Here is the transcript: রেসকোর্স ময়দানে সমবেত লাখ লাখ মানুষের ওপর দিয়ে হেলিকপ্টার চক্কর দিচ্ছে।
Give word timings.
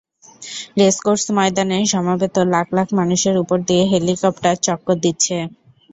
রেসকোর্স 0.79 1.23
ময়দানে 1.37 1.77
সমবেত 1.93 2.35
লাখ 2.53 2.67
লাখ 2.77 2.87
মানুষের 2.99 3.35
ওপর 3.43 3.57
দিয়ে 3.67 3.83
হেলিকপ্টার 3.91 4.55
চক্কর 4.65 4.95
দিচ্ছে। 5.03 5.37